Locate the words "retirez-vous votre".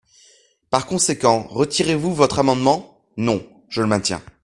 1.51-2.39